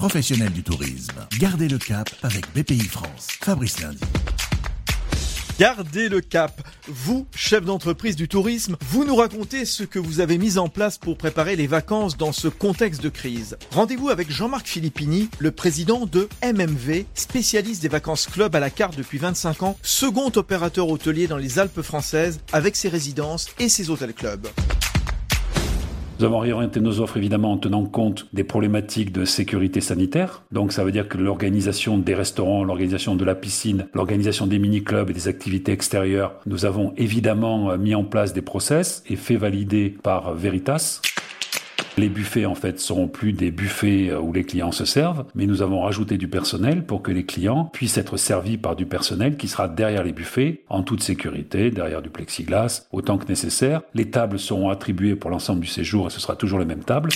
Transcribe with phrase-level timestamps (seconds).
[0.00, 1.26] professionnels du tourisme.
[1.38, 3.28] Gardez le cap avec BPI France.
[3.42, 4.00] Fabrice Lundi.
[5.58, 6.66] Gardez le cap.
[6.88, 10.96] Vous, chef d'entreprise du tourisme, vous nous racontez ce que vous avez mis en place
[10.96, 13.58] pour préparer les vacances dans ce contexte de crise.
[13.72, 18.96] Rendez-vous avec Jean-Marc Filippini, le président de MMV, spécialiste des vacances club à la carte
[18.96, 23.90] depuis 25 ans, second opérateur hôtelier dans les Alpes françaises avec ses résidences et ses
[23.90, 24.48] hôtels clubs.
[26.20, 30.42] Nous avons réorienté nos offres évidemment en tenant compte des problématiques de sécurité sanitaire.
[30.52, 35.08] Donc ça veut dire que l'organisation des restaurants, l'organisation de la piscine, l'organisation des mini-clubs
[35.08, 39.96] et des activités extérieures, nous avons évidemment mis en place des process et fait valider
[40.02, 41.00] par Veritas.
[42.00, 45.44] Les buffets, en fait, seront plus des buffets euh, où les clients se servent, mais
[45.44, 49.36] nous avons rajouté du personnel pour que les clients puissent être servis par du personnel
[49.36, 53.82] qui sera derrière les buffets, en toute sécurité, derrière du plexiglas, autant que nécessaire.
[53.92, 57.10] Les tables seront attribuées pour l'ensemble du séjour et ce sera toujours les mêmes tables.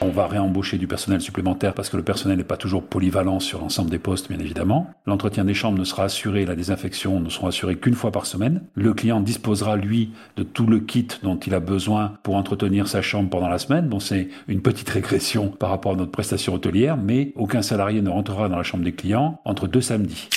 [0.00, 3.58] On va réembaucher du personnel supplémentaire parce que le personnel n'est pas toujours polyvalent sur
[3.58, 4.90] l'ensemble des postes, bien évidemment.
[5.06, 8.62] L'entretien des chambres ne sera assuré, la désinfection ne sera assurée qu'une fois par semaine.
[8.74, 13.02] Le client disposera, lui, de tout le kit dont il a besoin pour entretenir sa
[13.02, 13.88] chambre pendant la semaine.
[13.88, 18.10] Bon, c'est une petite régression par rapport à notre prestation hôtelière, mais aucun salarié ne
[18.10, 20.28] rentrera dans la chambre des clients entre deux samedis.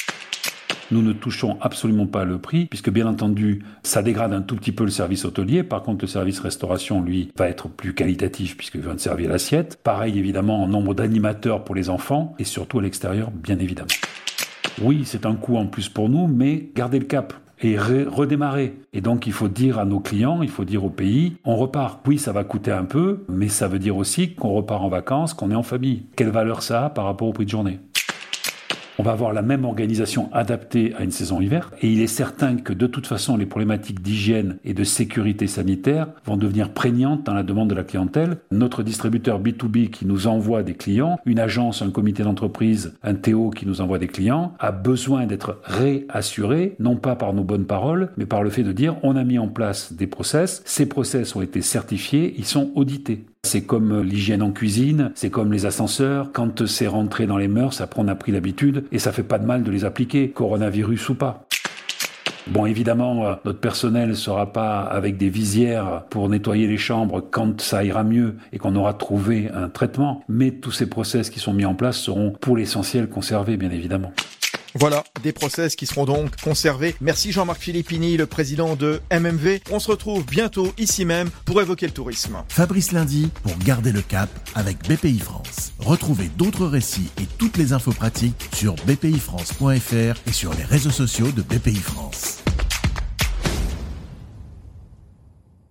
[0.92, 4.74] Nous ne touchons absolument pas le prix, puisque bien entendu, ça dégrade un tout petit
[4.74, 5.64] peu le service hôtelier.
[5.64, 9.80] Par contre, le service restauration, lui, va être plus qualitatif, puisqu'il va te servir l'assiette.
[9.84, 13.88] Pareil, évidemment, en nombre d'animateurs pour les enfants, et surtout à l'extérieur, bien évidemment.
[14.82, 18.74] Oui, c'est un coût en plus pour nous, mais gardez le cap et redémarrer.
[18.94, 22.00] Et donc il faut dire à nos clients, il faut dire au pays, on repart.
[22.08, 25.34] Oui, ça va coûter un peu, mais ça veut dire aussi qu'on repart en vacances,
[25.34, 26.04] qu'on est en famille.
[26.16, 27.80] Quelle valeur ça a par rapport au prix de journée?
[28.98, 31.72] On va avoir la même organisation adaptée à une saison hiver.
[31.82, 36.08] Et il est certain que de toute façon, les problématiques d'hygiène et de sécurité sanitaire
[36.26, 38.38] vont devenir prégnantes dans la demande de la clientèle.
[38.52, 43.50] Notre distributeur B2B qui nous envoie des clients, une agence, un comité d'entreprise, un Théo
[43.50, 48.10] qui nous envoie des clients, a besoin d'être réassuré, non pas par nos bonnes paroles,
[48.18, 51.36] mais par le fait de dire on a mis en place des process, ces process
[51.36, 53.26] ont été certifiés, ils sont audités.
[53.44, 56.32] C'est comme l'hygiène en cuisine, c'est comme les ascenseurs.
[56.32, 59.40] Quand c'est rentré dans les mœurs, après on a pris l'habitude et ça fait pas
[59.40, 61.46] de mal de les appliquer, coronavirus ou pas.
[62.48, 67.22] Bon, évidemment, euh, notre personnel ne sera pas avec des visières pour nettoyer les chambres
[67.30, 71.40] quand ça ira mieux et qu'on aura trouvé un traitement, mais tous ces process qui
[71.40, 74.12] sont mis en place seront pour l'essentiel conservés, bien évidemment.
[74.76, 76.96] Voilà, des process qui seront donc conservés.
[77.02, 79.60] Merci Jean-Marc Filippini, le président de MMV.
[79.72, 82.38] On se retrouve bientôt ici même pour évoquer le tourisme.
[82.48, 85.74] Fabrice Lundi pour garder le cap avec BPI France.
[85.80, 91.32] Retrouvez d'autres récits et toutes les infos pratiques sur bpifrance.fr et sur les réseaux sociaux
[91.32, 92.41] de BPI France.